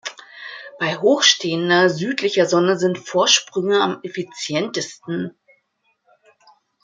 Bei 0.79 0.97
hochstehender 0.97 1.87
südlicher 1.91 2.47
Sonne 2.47 2.75
sind 2.79 2.97
Vorsprünge 2.97 3.79
am 3.81 3.99
effizientesten. 4.01 5.37